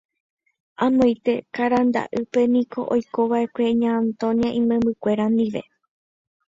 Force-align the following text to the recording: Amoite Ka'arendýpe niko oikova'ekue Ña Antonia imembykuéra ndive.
Amoite 0.85 1.33
Ka'arendýpe 1.55 2.41
niko 2.53 2.79
oikova'ekue 2.95 3.67
Ña 3.81 3.91
Antonia 4.01 4.49
imembykuéra 4.61 5.25
ndive. 5.33 5.61